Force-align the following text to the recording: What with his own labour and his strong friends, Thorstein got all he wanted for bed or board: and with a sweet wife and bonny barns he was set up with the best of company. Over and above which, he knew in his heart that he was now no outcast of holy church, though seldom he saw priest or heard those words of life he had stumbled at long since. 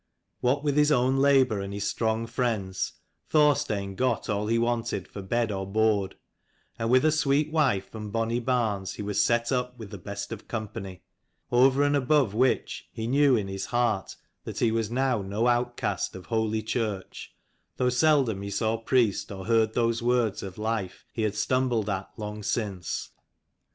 What 0.39 0.63
with 0.63 0.77
his 0.77 0.91
own 0.91 1.17
labour 1.17 1.61
and 1.61 1.71
his 1.71 1.87
strong 1.87 2.25
friends, 2.25 2.93
Thorstein 3.29 3.93
got 3.93 4.29
all 4.29 4.47
he 4.47 4.57
wanted 4.57 5.07
for 5.07 5.21
bed 5.21 5.51
or 5.51 5.63
board: 5.67 6.15
and 6.79 6.89
with 6.89 7.05
a 7.05 7.11
sweet 7.11 7.51
wife 7.51 7.93
and 7.93 8.11
bonny 8.11 8.39
barns 8.39 8.93
he 8.93 9.03
was 9.03 9.21
set 9.21 9.51
up 9.51 9.77
with 9.77 9.91
the 9.91 9.99
best 9.99 10.31
of 10.31 10.47
company. 10.47 11.03
Over 11.51 11.83
and 11.83 11.95
above 11.95 12.33
which, 12.33 12.89
he 12.91 13.05
knew 13.05 13.35
in 13.35 13.47
his 13.47 13.65
heart 13.67 14.15
that 14.43 14.57
he 14.57 14.71
was 14.71 14.89
now 14.89 15.21
no 15.21 15.45
outcast 15.45 16.15
of 16.15 16.25
holy 16.25 16.63
church, 16.63 17.35
though 17.77 17.89
seldom 17.89 18.41
he 18.41 18.49
saw 18.49 18.77
priest 18.77 19.31
or 19.31 19.45
heard 19.45 19.75
those 19.75 20.01
words 20.01 20.41
of 20.41 20.57
life 20.57 21.05
he 21.13 21.21
had 21.21 21.35
stumbled 21.35 21.91
at 21.91 22.09
long 22.17 22.41
since. 22.41 23.11